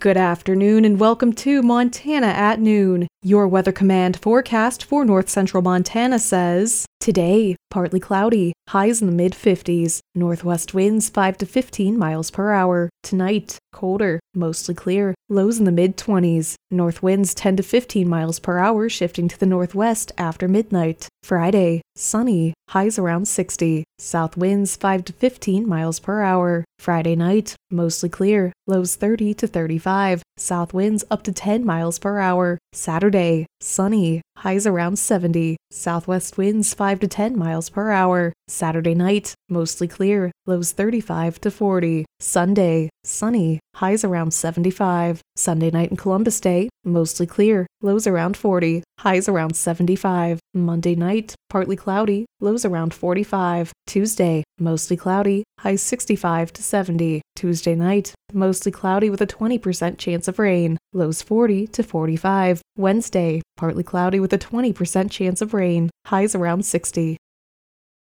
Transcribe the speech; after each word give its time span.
Good 0.00 0.16
afternoon 0.16 0.84
and 0.84 1.00
welcome 1.00 1.32
to 1.32 1.60
Montana 1.60 2.28
at 2.28 2.60
Noon. 2.60 3.08
Your 3.22 3.48
Weather 3.48 3.72
Command 3.72 4.16
forecast 4.16 4.84
for 4.84 5.04
north 5.04 5.28
central 5.28 5.60
Montana 5.60 6.20
says 6.20 6.86
Today, 7.00 7.56
partly 7.70 8.00
cloudy, 8.00 8.52
highs 8.68 9.00
in 9.00 9.06
the 9.08 9.14
mid 9.14 9.32
50s, 9.32 10.00
northwest 10.14 10.74
winds 10.74 11.08
5 11.08 11.38
to 11.38 11.46
15 11.46 11.96
miles 11.96 12.30
per 12.30 12.52
hour. 12.52 12.90
Tonight, 13.02 13.58
colder, 13.72 14.20
mostly 14.34 14.74
clear, 14.74 15.14
lows 15.28 15.58
in 15.58 15.64
the 15.64 15.72
mid 15.72 15.96
20s, 15.96 16.54
north 16.70 17.02
winds 17.02 17.34
10 17.34 17.56
to 17.56 17.62
15 17.62 18.08
miles 18.08 18.38
per 18.38 18.58
hour, 18.58 18.88
shifting 18.88 19.26
to 19.28 19.38
the 19.38 19.46
northwest 19.46 20.12
after 20.18 20.48
midnight. 20.48 21.08
Friday, 21.22 21.82
sunny, 21.96 22.52
highs 22.70 22.98
around 22.98 23.26
60, 23.26 23.84
south 23.98 24.36
winds 24.36 24.76
5 24.76 25.04
to 25.06 25.12
15 25.12 25.68
miles 25.68 25.98
per 26.00 26.22
hour. 26.22 26.64
Friday 26.78 27.16
night, 27.16 27.54
mostly 27.70 28.08
clear, 28.08 28.52
lows 28.66 28.96
30 28.96 29.34
to 29.34 29.46
35, 29.46 30.22
south 30.40 30.72
winds 30.72 31.04
up 31.10 31.22
to 31.24 31.32
10 31.32 31.64
miles 31.64 31.98
per 31.98 32.18
hour. 32.18 32.58
Saturday, 32.72 33.46
sunny, 33.60 34.22
highs 34.38 34.66
around 34.66 34.98
70, 34.98 35.56
southwest 35.70 36.36
winds 36.36 36.74
5 36.74 37.00
to 37.00 37.08
10 37.08 37.38
miles 37.38 37.68
per 37.68 37.90
hour. 37.90 38.32
Saturday 38.46 38.94
night, 38.94 39.34
mostly 39.48 39.88
clear, 39.88 40.30
lows 40.46 40.72
35 40.72 41.40
to 41.40 41.50
40. 41.50 42.04
Sunday, 42.20 42.88
sunny, 43.04 43.60
highs 43.76 44.04
around 44.04 44.32
75. 44.32 45.20
Sunday 45.36 45.70
night 45.70 45.90
in 45.90 45.96
Columbus 45.96 46.40
Day, 46.40 46.68
mostly 46.84 47.26
clear, 47.26 47.66
lows 47.82 48.06
around 48.06 48.36
40, 48.36 48.82
highs 49.00 49.28
around 49.28 49.54
75. 49.54 50.40
Monday 50.54 50.94
night, 50.94 51.34
partly 51.48 51.76
cloudy, 51.76 52.26
lows 52.40 52.64
around 52.64 52.94
45. 52.94 53.72
Tuesday, 53.86 54.44
mostly 54.60 54.96
cloudy, 54.96 55.44
highs 55.60 55.82
65 55.82 56.52
to 56.52 56.62
70. 56.62 57.22
Tuesday 57.36 57.74
night, 57.74 58.14
mostly 58.32 58.72
cloudy 58.72 59.10
with 59.10 59.20
a 59.20 59.26
20% 59.26 59.98
chance 59.98 60.28
of 60.28 60.38
rain, 60.38 60.78
lows 60.92 61.22
40 61.22 61.66
to 61.68 61.82
45. 61.82 62.60
Wednesday, 62.76 63.42
partly 63.56 63.82
cloudy 63.82 64.20
with 64.20 64.32
a 64.32 64.38
20% 64.38 65.10
chance 65.10 65.40
of 65.40 65.54
rain, 65.54 65.90
highs 66.06 66.34
around 66.34 66.64
60. 66.64 67.16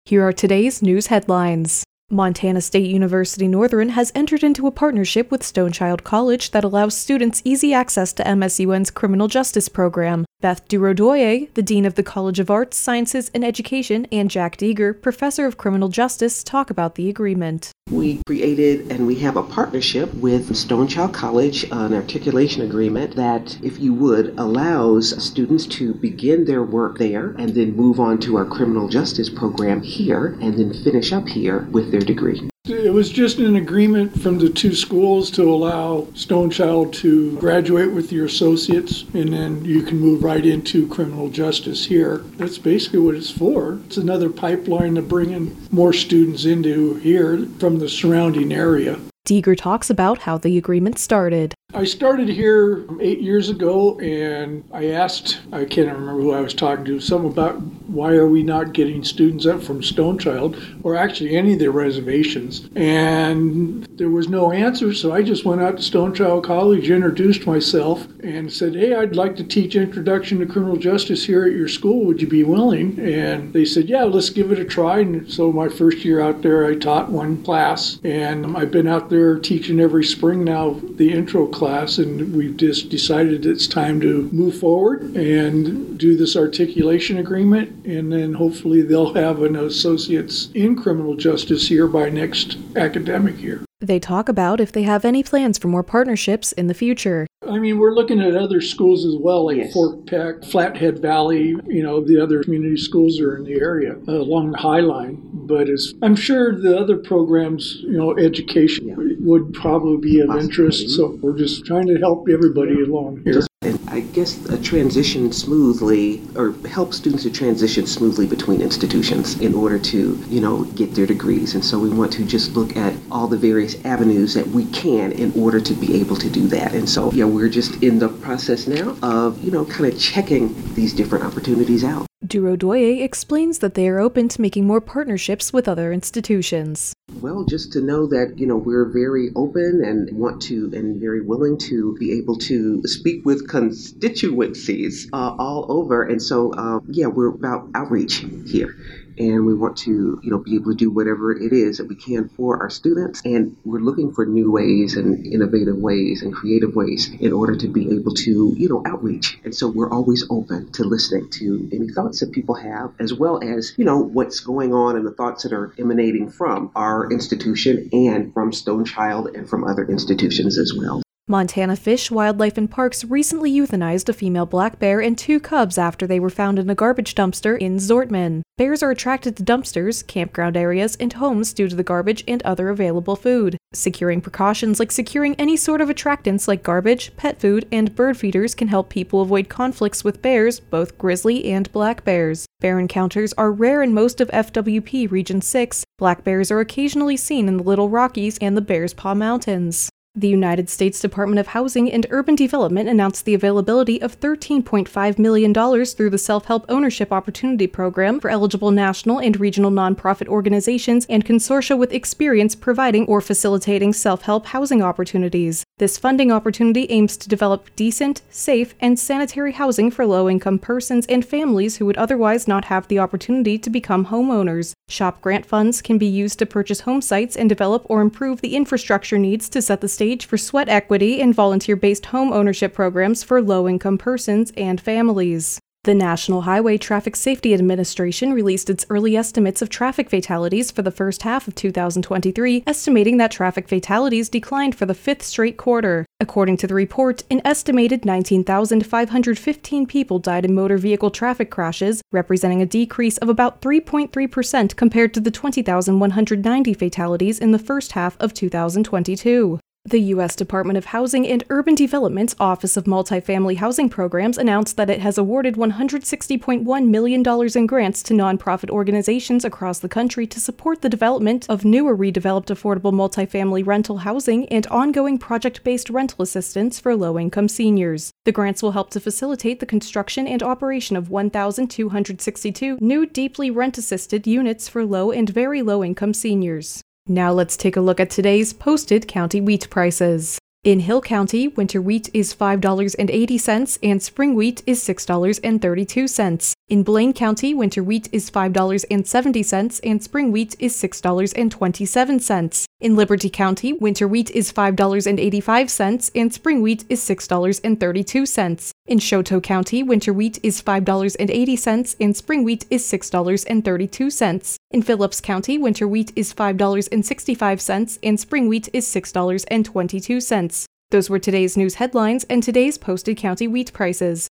Here 0.06 0.26
are 0.26 0.34
today's 0.34 0.82
news 0.82 1.08
headlines. 1.08 1.84
Montana 2.10 2.62
State 2.62 2.90
University 2.90 3.50
Northern 3.50 3.90
has 3.90 4.14
entered 4.16 4.42
into 4.42 4.66
a 4.66 4.72
partnership 4.72 5.30
with 5.30 5.42
Stonechild 5.42 6.06
College 6.06 6.52
that 6.52 6.64
allows 6.64 6.96
students 6.96 7.42
easy 7.44 7.74
access 7.74 8.14
to 8.14 8.24
MSUN's 8.24 8.92
criminal 8.92 9.28
justice 9.28 9.68
program. 9.68 10.26
Beth 10.40 10.68
Durodoye, 10.68 11.52
the 11.56 11.64
Dean 11.64 11.84
of 11.84 11.96
the 11.96 12.04
College 12.04 12.40
of 12.40 12.52
Arts, 12.52 12.78
Sciences, 12.78 13.32
and 13.34 13.44
Education, 13.44 14.06
and 14.12 14.30
Jack 14.30 14.56
Deeger, 14.58 14.94
Professor 15.02 15.48
of 15.48 15.58
Criminal 15.58 15.90
Justice, 15.90 16.44
talk 16.44 16.70
about 16.70 16.94
the 16.94 17.10
agreement. 17.10 17.72
We 17.90 18.22
created 18.28 18.92
and 18.92 19.08
we 19.08 19.16
have 19.16 19.36
a 19.36 19.42
partnership 19.42 20.14
with 20.14 20.52
Stonechild 20.52 21.12
College, 21.12 21.64
an 21.72 21.92
articulation 21.92 22.62
agreement 22.62 23.16
that, 23.16 23.58
if 23.64 23.80
you 23.80 23.96
would, 23.96 24.38
allows 24.38 25.24
students 25.24 25.66
to 25.78 25.96
begin 25.96 26.46
their 26.46 26.62
work 26.62 27.00
there 27.00 27.34
and 27.40 27.56
then 27.56 27.76
move 27.76 28.00
on 28.00 28.20
to 28.20 28.38
our 28.38 28.46
criminal 28.46 28.88
justice 28.90 29.32
program 29.32 29.82
here 29.82 30.38
and 30.40 30.60
then 30.60 30.72
finish 30.84 31.12
up 31.12 31.28
here 31.28 31.62
with 31.72 31.92
their 31.92 32.02
degree. 32.02 32.48
It 32.70 32.94
was 32.94 33.10
just 33.10 33.38
an 33.40 33.56
agreement 33.56 34.22
from 34.22 34.40
the 34.40 34.50
two 34.50 34.76
schools 34.76 35.32
to 35.32 35.44
allow 35.44 36.02
Stonechild 36.14 36.92
to 36.96 37.38
graduate 37.38 37.92
with 37.92 38.12
your 38.12 38.26
associates 38.26 39.06
and 39.14 39.32
then 39.32 39.64
you 39.64 39.84
can 39.84 39.98
move 40.00 40.22
right 40.22 40.46
into 40.46 40.88
criminal 40.90 41.30
justice 41.30 41.86
here. 41.86 42.18
That's 42.36 42.58
basically 42.58 43.00
what 43.00 43.16
it's 43.16 43.32
for. 43.32 43.80
It's 43.86 43.96
another 43.96 44.30
pipeline 44.30 44.96
to 44.96 45.02
bring 45.02 45.32
in 45.32 45.56
more 45.72 45.94
students 45.94 46.44
into 46.44 46.96
here 46.96 47.48
from 47.58 47.80
the 47.80 47.88
surrounding 47.88 48.52
area. 48.52 49.00
Deeger 49.26 49.58
talks 49.58 49.90
about 49.90 50.20
how 50.20 50.38
the 50.38 50.58
agreement 50.58 50.98
started. 50.98 51.54
I 51.74 51.84
started 51.84 52.30
here 52.30 52.86
eight 53.02 53.20
years 53.20 53.50
ago 53.50 54.00
and 54.00 54.64
I 54.72 54.88
asked, 54.88 55.40
I 55.52 55.66
can't 55.66 55.88
remember 55.88 56.22
who 56.22 56.34
I 56.34 56.40
was 56.40 56.54
talking 56.54 56.86
to, 56.86 57.00
some 57.02 57.26
about 57.26 57.62
why 57.88 58.14
are 58.14 58.28
we 58.28 58.44
not 58.44 58.74
getting 58.74 59.04
students 59.04 59.46
up 59.46 59.62
from 59.62 59.82
Stonechild 59.82 60.84
or 60.84 60.96
actually 60.96 61.36
any 61.36 61.54
of 61.54 61.60
the 61.60 61.72
reservations. 61.72 62.70
And 62.76 63.86
there 63.98 64.10
was 64.10 64.28
no 64.28 64.52
answer, 64.52 64.94
so 64.94 65.14
I 65.14 65.24
just 65.24 65.46
went 65.46 65.62
out 65.62 65.78
to 65.78 65.84
Stonechild 65.84 66.44
College, 66.44 66.90
introduced 66.90 67.48
myself, 67.48 68.08
and 68.28 68.52
said, 68.52 68.76
Hey, 68.76 68.94
I'd 68.94 69.16
like 69.16 69.36
to 69.38 69.44
teach 69.44 69.76
Introduction 69.76 70.40
to 70.40 70.46
Criminal 70.46 70.76
Justice 70.76 71.26
here 71.26 71.46
at 71.46 71.54
your 71.54 71.68
school. 71.68 72.06
Would 72.06 72.22
you 72.22 72.28
be 72.28 72.44
willing? 72.44 73.00
And 73.00 73.54
they 73.54 73.66
said, 73.66 73.88
Yeah, 73.88 74.04
let's 74.04 74.30
give 74.30 74.52
it 74.52 74.60
a 74.60 74.66
try. 74.66 75.00
And 75.00 75.32
so 75.32 75.52
my 75.52 75.70
first 75.70 76.04
year 76.04 76.20
out 76.20 76.42
there, 76.42 76.66
I 76.66 76.76
taught 76.76 77.10
one 77.10 77.44
class, 77.44 78.00
and 78.04 78.58
I've 78.58 78.72
been 78.72 78.88
out 78.88 79.10
there 79.10 79.40
teaching 79.40 79.80
every 79.80 80.04
spring 80.04 80.44
now 80.44 80.80
the 80.96 81.14
intro 81.14 81.48
class, 81.48 81.98
and 81.98 82.36
we've 82.36 82.58
just 82.58 82.90
decided 82.90 83.46
it's 83.46 83.68
time 83.68 84.02
to 84.02 84.30
move 84.32 84.58
forward 84.58 85.16
and 85.16 85.98
do 85.98 86.18
this 86.18 86.36
articulation 86.36 87.18
agreement, 87.18 87.86
and 87.86 88.12
then 88.12 88.34
hopefully 88.34 88.82
they'll 88.82 89.14
have 89.14 89.42
an 89.42 89.56
associate's 89.56 90.50
in 90.54 90.76
criminal 90.76 91.16
justice 91.16 91.68
here 91.68 91.88
by 91.88 92.10
next 92.10 92.58
academic 92.76 93.42
year. 93.42 93.64
They 93.80 94.00
talk 94.00 94.28
about 94.28 94.60
if 94.60 94.72
they 94.72 94.84
have 94.84 95.06
any 95.06 95.22
plans 95.22 95.60
for 95.60 95.68
more 95.68 95.84
partnerships 95.84 96.52
in 96.52 96.66
the 96.66 96.74
future. 96.74 97.27
I 97.50 97.60
mean, 97.60 97.78
we're 97.80 97.94
looking 97.94 98.20
at 98.22 98.36
other 98.36 98.62
schools 98.62 99.06
as 99.06 99.16
well, 99.16 99.46
like 99.46 99.58
Yes. 99.58 99.74
Fort 99.74 100.06
Peck, 100.06 100.44
Flathead 100.44 101.00
Valley. 101.00 101.56
You 101.66 101.84
know, 101.84 102.02
the 102.04 102.22
other 102.22 102.44
community 102.44 102.78
schools 102.78 103.20
are 103.20 103.36
in 103.38 103.44
the 103.44 103.56
area 103.60 103.96
uh, 104.08 104.12
along 104.14 104.52
the 104.52 104.58
Hi-Line. 104.58 105.37
But 105.48 105.70
as 105.70 105.94
I'm 106.02 106.16
sure 106.16 106.54
the 106.54 106.78
other 106.78 106.98
programs, 106.98 107.78
you 107.82 107.98
know, 107.98 108.18
education 108.18 108.88
Yeah. 108.90 108.96
would 109.22 109.54
probably 109.54 109.98
be 109.98 110.20
of 110.20 110.28
Possibly. 110.28 110.44
interest. 110.46 110.90
So 110.92 111.18
we're 111.22 111.38
just 111.38 111.66
trying 111.66 111.88
to 111.88 111.96
help 111.98 112.28
everybody 112.30 112.82
along 112.82 113.22
here. 113.24 113.44
And 113.64 113.80
I 113.88 114.02
guess 114.02 114.46
a 114.50 114.58
transition 114.62 115.32
smoothly 115.32 116.22
or 116.36 116.54
help 116.70 116.94
students 116.94 117.24
to 117.24 117.32
transition 117.32 117.88
smoothly 117.88 118.28
between 118.28 118.62
institutions 118.62 119.40
in 119.40 119.56
order 119.56 119.80
to, 119.80 120.20
you 120.30 120.42
know, 120.42 120.64
get 120.76 120.94
their 120.94 121.06
degrees. 121.08 121.56
And 121.56 121.64
so 121.66 121.80
we 121.80 121.90
want 121.90 122.12
to 122.14 122.24
just 122.26 122.56
look 122.56 122.78
at 122.78 122.94
all 123.10 123.28
the 123.28 123.38
various 123.38 123.84
avenues 123.84 124.34
that 124.36 124.48
we 124.48 124.66
can 124.66 125.12
in 125.14 125.32
order 125.36 125.60
to 125.60 125.74
be 125.74 126.00
able 126.00 126.18
to 126.18 126.30
do 126.30 126.48
that. 126.48 126.74
And 126.76 126.88
so, 126.88 127.12
yeah, 127.14 127.26
we're 127.26 127.50
just 127.50 127.82
in 127.82 128.00
the 128.00 128.10
process 128.10 128.68
now 128.68 128.96
of, 129.02 129.44
you 129.44 129.52
know, 129.52 129.66
kind 129.66 129.92
of 129.92 130.00
checking 130.00 130.54
these 130.76 130.94
different 130.94 131.26
opportunities 131.26 131.84
out. 131.84 132.06
Durodoye 132.28 133.02
explains 133.02 133.60
that 133.60 133.74
they 133.74 133.88
are 133.88 134.00
open 134.00 134.28
to 134.30 134.42
making 134.42 134.66
more 134.68 134.82
partnerships 134.82 135.54
with 135.54 135.68
other 135.68 135.94
institutions. 135.94 136.94
Well, 137.22 137.46
just 137.46 137.72
to 137.74 137.82
know 137.82 138.06
that, 138.08 138.38
you 138.38 138.46
know, 138.46 138.58
we're 138.58 138.92
very 138.92 139.30
open 139.36 139.82
and 139.84 140.12
want 140.18 140.42
to 140.44 140.70
and 140.74 141.00
very 141.00 141.22
willing 141.22 141.58
to 141.60 141.96
be 141.98 142.18
able 142.18 142.38
to 142.40 142.82
speak 142.84 143.26
with 143.26 143.48
constituencies 143.48 145.10
uh, 145.14 145.36
all 145.40 145.66
over. 145.70 146.04
And 146.04 146.22
so, 146.22 146.52
uh, 146.54 146.80
yeah, 146.90 147.08
we're 147.08 147.30
about 147.30 147.70
outreach 147.74 148.26
here. 148.46 148.76
And 149.18 149.46
we 149.46 149.54
want 149.54 149.78
to, 149.80 150.20
you 150.24 150.32
know, 150.32 150.38
be 150.38 150.56
able 150.56 150.72
to 150.72 150.78
do 150.78 150.92
whatever 150.92 151.32
it 151.32 151.54
is 151.54 151.78
that 151.78 151.88
we 151.88 151.96
can 151.96 152.30
for 152.30 152.62
our 152.62 152.70
students. 152.70 153.22
And 153.26 153.58
we're 153.66 153.80
looking 153.80 154.14
for 154.14 154.26
new 154.26 154.52
ways 154.52 154.96
and 154.96 155.26
innovative 155.26 155.78
ways 155.78 156.22
and 156.22 156.34
creative 156.34 156.76
ways 156.76 157.10
in 157.20 157.34
order 157.34 157.56
to 157.56 157.68
be 157.68 157.92
able 157.92 158.14
to, 158.14 158.54
you 158.58 158.70
know, 158.70 158.84
outreach. 158.86 159.40
And 159.44 159.56
so 159.56 159.68
we're 159.68 159.92
always 159.92 160.26
open 160.30 160.72
to 160.74 160.84
listening 160.84 161.30
to 161.32 161.70
any 161.72 161.90
thoughts 161.90 162.20
that 162.20 162.32
people 162.32 162.56
have, 162.56 162.94
as 163.00 163.14
well 163.14 163.42
as, 163.44 163.74
you 163.78 163.86
know, 163.86 163.98
what's 163.98 164.40
going 164.40 164.74
on 164.74 164.96
and 164.96 165.06
the 165.06 165.12
thoughts 165.12 165.44
that 165.44 165.54
are 165.54 165.74
emanating 165.78 166.30
from 166.30 166.72
our 166.76 167.12
institution 167.12 167.90
and 167.92 168.34
from 168.34 168.52
Stonechild 168.52 169.36
and 169.36 169.50
from 169.50 169.64
other 169.64 169.86
institutions 169.86 170.58
as 170.58 170.74
well. 170.78 171.02
Montana 171.30 171.76
Fish, 171.76 172.10
Wildlife, 172.10 172.58
and 172.58 172.72
Parks 172.72 173.04
recently 173.04 173.52
euthanized 173.52 174.08
a 174.08 174.14
female 174.14 174.46
black 174.46 174.80
bear 174.80 175.02
and 175.02 175.18
two 175.18 175.42
cubs 175.42 175.78
after 175.78 176.08
they 176.08 176.22
were 176.22 176.30
found 176.30 176.58
in 176.58 176.70
a 176.70 176.76
garbage 176.76 177.16
dumpster 177.16 177.58
in 177.60 177.76
Zortman. 177.76 178.44
Bears 178.58 178.82
are 178.82 178.92
attracted 178.92 179.36
to 179.36 179.44
dumpsters, 179.44 180.08
campground 180.08 180.56
areas, 180.56 180.96
and 181.02 181.12
homes 181.12 181.52
due 181.52 181.68
to 181.68 181.76
the 181.76 181.84
garbage 181.84 182.24
and 182.30 182.42
other 182.44 182.70
available 182.70 183.18
food. 183.18 183.58
Securing 183.74 184.22
precautions 184.22 184.80
like 184.80 184.90
securing 184.90 185.36
any 185.36 185.58
sort 185.58 185.82
of 185.82 185.90
attractants 185.90 186.48
like 186.48 186.64
garbage, 186.64 187.14
pet 187.18 187.42
food, 187.42 187.68
and 187.74 187.94
bird 187.94 188.16
feeders 188.16 188.56
can 188.56 188.70
help 188.70 188.88
people 188.88 189.22
avoid 189.22 189.50
conflicts 189.50 190.06
with 190.06 190.22
bears, 190.22 190.62
both 190.62 190.98
grizzly 190.98 191.44
and 191.52 191.70
black 191.74 192.06
bears. 192.06 192.46
Bear 192.62 192.80
encounters 192.80 193.34
are 193.34 193.52
rare 193.52 193.84
in 193.84 193.94
most 193.94 194.22
of 194.22 194.30
FWP 194.30 195.12
Region 195.12 195.42
6. 195.42 195.84
Black 195.98 196.24
bears 196.24 196.52
are 196.52 196.62
occasionally 196.62 197.18
seen 197.18 197.50
in 197.50 197.58
the 197.58 197.64
Little 197.64 197.90
Rockies 197.90 198.38
and 198.38 198.56
the 198.56 198.62
Bears 198.62 198.94
Paw 198.94 199.14
Mountains. 199.14 199.90
The 200.18 200.28
United 200.28 200.68
States 200.68 201.00
Department 201.00 201.38
of 201.38 201.46
Housing 201.46 201.92
and 201.92 202.08
Urban 202.10 202.34
Development 202.34 202.90
announced 202.90 203.26
the 203.26 203.36
availability 203.36 204.02
of 204.02 204.20
$13.5 204.20 205.20
million 205.20 205.54
through 205.54 206.10
the 206.10 206.18
Self 206.18 206.46
Help 206.46 206.66
Ownership 206.70 207.12
Opportunity 207.12 207.68
Program 207.68 208.20
for 208.20 208.32
eligible 208.32 208.72
national 208.72 209.20
and 209.20 209.40
regional 209.40 209.70
nonprofit 209.70 210.28
organizations 210.28 211.06
and 211.08 211.24
consortia 211.24 211.78
with 211.78 211.94
experience 211.94 212.56
providing 212.56 213.06
or 213.06 213.22
facilitating 213.22 213.94
self 213.94 214.24
help 214.24 214.48
housing 214.48 214.82
opportunities. 214.82 215.67
This 215.80 216.00
funding 216.00 216.32
opportunity 216.32 216.88
aims 216.90 217.18
to 217.18 217.30
develop 217.30 217.70
decent, 217.76 218.24
safe, 218.32 218.74
and 218.80 218.98
sanitary 218.98 219.52
housing 219.52 219.92
for 219.92 220.08
low 220.08 220.28
income 220.28 220.58
persons 220.58 221.06
and 221.06 221.24
families 221.24 221.78
who 221.78 221.86
would 221.86 221.98
otherwise 221.98 222.48
not 222.48 222.66
have 222.66 222.88
the 222.88 222.98
opportunity 222.98 223.60
to 223.60 223.70
become 223.70 224.08
homeowners. 224.08 224.74
SHOP 224.90 225.22
grant 225.22 225.46
funds 225.46 225.84
can 225.84 226.00
be 226.00 226.08
used 226.08 226.40
to 226.40 226.48
purchase 226.48 226.80
home 226.80 227.00
sites 227.00 227.36
and 227.36 227.48
develop 227.48 227.86
or 227.86 228.02
improve 228.02 228.42
the 228.42 228.56
infrastructure 228.56 229.20
needs 229.20 229.50
to 229.50 229.62
set 229.62 229.82
the 229.82 229.88
stage 229.88 230.26
for 230.26 230.36
sweat 230.36 230.68
equity 230.68 231.22
and 231.22 231.36
volunteer 231.36 231.76
based 231.76 232.08
home 232.08 232.34
ownership 232.34 232.74
programs 232.74 233.22
for 233.22 233.40
low 233.40 233.70
income 233.70 234.00
persons 234.00 234.52
and 234.58 234.82
families. 234.82 235.60
The 235.88 235.96
National 235.96 236.42
Highway 236.42 236.78
Traffic 236.78 237.16
Safety 237.16 237.54
Administration 237.54 238.34
released 238.34 238.70
its 238.70 238.86
early 238.90 239.16
estimates 239.16 239.62
of 239.62 239.70
traffic 239.70 240.10
fatalities 240.10 240.70
for 240.70 240.82
the 240.82 240.92
first 240.92 241.22
half 241.22 241.48
of 241.48 241.56
2023, 241.56 242.66
estimating 242.68 243.16
that 243.16 243.32
traffic 243.32 243.70
fatalities 243.70 244.28
declined 244.28 244.76
for 244.76 244.86
the 244.86 244.94
fifth 244.94 245.24
straight 245.24 245.56
quarter. 245.56 246.06
According 246.20 246.58
to 246.58 246.68
the 246.68 246.74
report, 246.74 247.24
an 247.32 247.40
estimated 247.46 248.04
19,515 248.04 249.86
people 249.86 250.20
died 250.20 250.44
in 250.44 250.54
motor 250.54 250.78
vehicle 250.78 251.10
traffic 251.10 251.50
crashes, 251.50 252.02
representing 252.12 252.62
a 252.62 252.66
decrease 252.66 253.18
of 253.20 253.30
about 253.30 253.62
3.3% 253.62 254.76
compared 254.76 255.14
to 255.14 255.22
the 255.22 255.32
20,190 255.32 256.74
fatalities 256.74 257.40
in 257.40 257.52
the 257.52 257.60
first 257.60 257.94
half 257.94 258.18
of 258.20 258.34
2022. 258.34 259.58
The 259.88 260.12
U.S. 260.16 260.36
Department 260.36 260.76
of 260.76 260.84
Housing 260.84 261.26
and 261.26 261.46
Urban 261.50 261.74
Development's 261.74 262.36
Office 262.42 262.76
of 262.76 262.84
Multifamily 262.84 263.56
Housing 263.56 263.88
Programs 263.88 264.38
announced 264.38 264.76
that 264.76 264.90
it 264.90 265.00
has 265.00 265.18
awarded 265.18 265.56
$160.1 265.56 266.88
million 266.90 267.24
in 267.56 267.68
grants 267.68 268.04
to 268.04 268.14
nonprofit 268.14 268.70
organizations 268.70 269.46
across 269.46 269.80
the 269.80 269.88
country 269.88 270.28
to 270.28 270.42
support 270.42 270.82
the 270.82 270.90
development 270.90 271.46
of 271.48 271.64
new 271.64 271.88
or 271.88 271.96
redeveloped 271.96 272.48
affordable 272.48 272.92
multifamily 272.92 273.66
rental 273.66 274.00
housing 274.00 274.46
and 274.50 274.68
ongoing 274.68 275.18
project 275.18 275.64
based 275.64 275.90
rental 275.90 276.22
assistance 276.22 276.82
for 276.82 276.94
low 276.94 277.18
income 277.18 277.48
seniors. 277.48 278.12
The 278.26 278.34
grants 278.34 278.62
will 278.62 278.74
help 278.74 278.90
to 278.90 279.00
facilitate 279.00 279.62
the 279.62 279.66
construction 279.66 280.28
and 280.28 280.44
operation 280.44 280.98
of 280.98 281.10
1,262 281.10 282.78
new 282.82 283.06
deeply 283.06 283.50
rent 283.50 283.78
assisted 283.78 284.28
units 284.28 284.68
for 284.68 284.84
low 284.84 285.14
and 285.14 285.30
very 285.30 285.62
low 285.62 285.82
income 285.82 286.14
seniors. 286.14 286.84
Now 287.10 287.32
let's 287.32 287.56
take 287.56 287.78
a 287.78 287.82
look 287.82 288.02
at 288.02 288.10
today's 288.10 288.52
posted 288.52 289.08
county 289.08 289.40
wheat 289.40 289.70
prices. 289.70 290.38
In 290.66 290.82
Hill 290.82 291.00
County, 291.00 291.48
winter 291.48 291.82
wheat 291.82 292.10
is 292.14 292.36
$5.80 292.36 293.80
and 293.82 294.04
spring 294.04 294.36
wheat 294.36 294.62
is 294.66 294.84
$6.32. 294.84 296.54
In 296.68 296.84
Blaine 296.84 297.14
County, 297.14 297.54
winter 297.54 297.82
wheat 297.82 298.10
is 298.12 298.30
$5.70 298.30 299.80
and 299.84 300.04
spring 300.04 300.34
wheat 300.34 300.58
is 300.60 300.76
$6.27. 300.76 302.67
In 302.80 302.96
Liberty 302.96 303.32
County, 303.32 303.74
winter 303.74 304.08
wheat 304.08 304.30
is 304.30 304.54
$5.85 304.54 306.12
and 306.14 306.32
spring 306.32 306.62
wheat 306.62 306.86
is 306.90 307.02
$6.32. 307.02 308.72
In 308.86 309.00
Chouteau 309.00 309.42
County, 309.42 309.82
winter 309.82 310.14
wheat 310.14 310.38
is 310.44 310.62
$5.80 310.62 311.96
and 312.00 312.16
spring 312.16 312.44
wheat 312.44 312.68
is 312.70 312.84
$6.32. 312.84 314.58
In 314.70 314.82
Phillips 314.84 315.20
County, 315.20 315.58
winter 315.58 315.88
wheat 315.88 316.14
is 316.16 316.36
$5.65 316.36 318.00
and 318.04 318.20
spring 318.20 318.48
wheat 318.48 318.70
is 318.74 318.86
$6.22. 318.86 320.66
Those 320.92 321.10
were 321.10 321.20
today's 321.20 321.58
news 321.58 321.76
headlines 321.76 322.26
and 322.30 322.44
today's 322.44 322.78
posted 322.78 323.18
county 323.18 323.48
wheat 323.48 323.74
prices. 323.74 324.28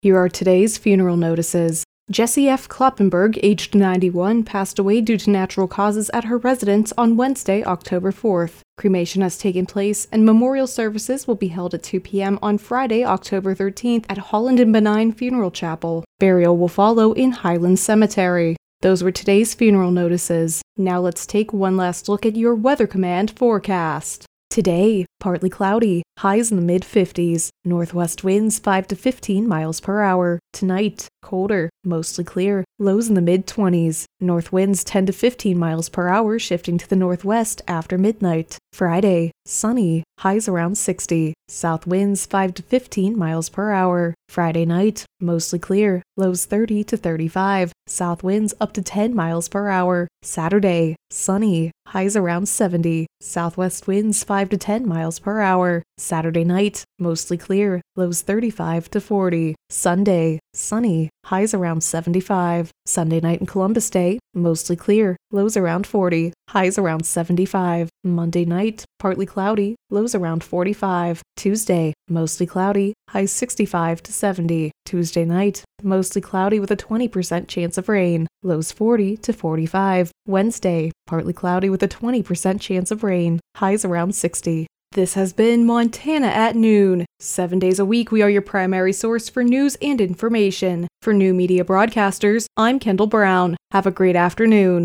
Here 0.00 0.16
are 0.16 0.30
today's 0.30 0.78
funeral 0.78 1.18
notices. 1.18 1.84
Jessie 2.12 2.46
F. 2.46 2.68
Kloppenberg, 2.68 3.38
aged 3.42 3.74
91, 3.74 4.44
passed 4.44 4.78
away 4.78 5.00
due 5.00 5.16
to 5.16 5.30
natural 5.30 5.66
causes 5.66 6.10
at 6.12 6.24
her 6.24 6.36
residence 6.36 6.92
on 6.98 7.16
Wednesday, 7.16 7.64
October 7.64 8.12
4th. 8.12 8.60
Cremation 8.76 9.22
has 9.22 9.38
taken 9.38 9.64
place, 9.64 10.06
and 10.12 10.26
memorial 10.26 10.66
services 10.66 11.26
will 11.26 11.36
be 11.36 11.48
held 11.48 11.72
at 11.72 11.82
2 11.82 12.00
p.m. 12.00 12.38
on 12.42 12.58
Friday, 12.58 13.02
October 13.02 13.54
13th 13.54 14.04
at 14.10 14.18
Holland 14.18 14.60
and 14.60 14.74
Bonine 14.74 15.16
Funeral 15.16 15.50
Chapel. 15.50 16.04
Burial 16.20 16.58
will 16.58 16.68
follow 16.68 17.14
in 17.14 17.32
Highland 17.32 17.78
Cemetery. 17.78 18.56
Those 18.82 19.02
were 19.02 19.10
today's 19.10 19.54
funeral 19.54 19.90
notices. 19.90 20.60
Now 20.76 21.00
let's 21.00 21.24
take 21.24 21.54
one 21.54 21.78
last 21.78 22.10
look 22.10 22.26
at 22.26 22.36
your 22.36 22.54
Weather 22.54 22.86
Command 22.86 23.30
forecast. 23.38 24.26
Today, 24.50 25.06
partly 25.22 25.48
cloudy, 25.48 26.02
highs 26.18 26.50
in 26.50 26.56
the 26.56 26.62
mid 26.62 26.82
50s, 26.82 27.48
northwest 27.64 28.24
winds 28.24 28.58
5 28.58 28.88
to 28.88 28.96
15 28.96 29.46
miles 29.46 29.80
per 29.80 30.02
hour. 30.02 30.40
Tonight, 30.52 31.06
colder, 31.22 31.70
mostly 31.84 32.24
clear, 32.24 32.64
lows 32.80 33.08
in 33.08 33.14
the 33.14 33.22
mid 33.22 33.46
20s, 33.46 34.04
north 34.20 34.52
winds 34.52 34.82
10 34.82 35.06
to 35.06 35.12
15 35.12 35.56
miles 35.56 35.88
per 35.88 36.08
hour, 36.08 36.40
shifting 36.40 36.76
to 36.76 36.88
the 36.88 36.96
northwest 36.96 37.62
after 37.68 37.96
midnight. 37.96 38.58
Friday, 38.72 39.30
sunny, 39.46 40.02
highs 40.18 40.48
around 40.48 40.76
60, 40.76 41.34
south 41.48 41.86
winds 41.86 42.26
5 42.26 42.54
to 42.54 42.62
15 42.62 43.16
miles 43.16 43.48
per 43.48 43.70
hour. 43.70 44.14
Friday 44.28 44.64
night, 44.64 45.04
mostly 45.20 45.58
clear, 45.58 46.02
lows 46.16 46.46
30 46.46 46.84
to 46.84 46.96
35, 46.96 47.72
south 47.86 48.22
winds 48.22 48.54
up 48.60 48.72
to 48.72 48.82
10 48.82 49.14
miles 49.14 49.48
per 49.48 49.68
hour. 49.68 50.08
Saturday, 50.22 50.96
sunny, 51.10 51.70
highs 51.88 52.16
around 52.16 52.48
70, 52.48 53.06
southwest 53.20 53.86
winds 53.86 54.24
5 54.24 54.48
to 54.50 54.56
10 54.56 54.88
miles 54.88 55.11
per 55.18 55.40
hour. 55.40 55.82
Saturday 55.98 56.44
night, 56.44 56.84
mostly 56.98 57.38
clear, 57.38 57.80
lows 57.96 58.22
35 58.22 58.90
to 58.90 59.00
40. 59.00 59.54
Sunday, 59.70 60.38
sunny, 60.54 61.08
highs 61.26 61.54
around 61.54 61.82
75. 61.82 62.70
Sunday 62.86 63.20
night 63.20 63.40
in 63.40 63.46
Columbus 63.46 63.88
Day, 63.90 64.18
mostly 64.34 64.76
clear, 64.76 65.16
lows 65.30 65.56
around 65.56 65.86
40, 65.86 66.32
highs 66.50 66.78
around 66.78 67.06
75. 67.06 67.88
Monday 68.04 68.44
night, 68.44 68.84
partly 68.98 69.26
cloudy, 69.26 69.76
lows 69.90 70.14
around 70.14 70.42
45. 70.42 71.22
Tuesday, 71.36 71.92
mostly 72.08 72.46
cloudy, 72.46 72.94
highs 73.10 73.30
65 73.32 74.02
to 74.02 74.12
70. 74.12 74.72
Tuesday 74.84 75.24
night, 75.24 75.62
mostly 75.82 76.20
cloudy 76.20 76.58
with 76.58 76.70
a 76.70 76.76
20% 76.76 77.46
chance 77.48 77.78
of 77.78 77.88
rain, 77.88 78.26
lows 78.42 78.72
40 78.72 79.16
to 79.18 79.32
45. 79.32 80.10
Wednesday, 80.26 80.90
partly 81.06 81.32
cloudy 81.32 81.70
with 81.70 81.82
a 81.82 81.88
20% 81.88 82.60
chance 82.60 82.90
of 82.90 83.04
rain, 83.04 83.40
highs 83.56 83.84
around 83.84 84.14
60. 84.14 84.66
This 84.92 85.14
has 85.14 85.32
been 85.32 85.64
Montana 85.64 86.26
at 86.26 86.54
Noon. 86.54 87.06
Seven 87.18 87.58
days 87.58 87.78
a 87.78 87.84
week, 87.84 88.12
we 88.12 88.20
are 88.20 88.28
your 88.28 88.42
primary 88.42 88.92
source 88.92 89.26
for 89.30 89.42
news 89.42 89.74
and 89.80 90.02
information. 90.02 90.86
For 91.00 91.14
new 91.14 91.32
media 91.32 91.64
broadcasters, 91.64 92.44
I'm 92.58 92.78
Kendall 92.78 93.06
Brown. 93.06 93.56
Have 93.70 93.86
a 93.86 93.90
great 93.90 94.16
afternoon. 94.16 94.80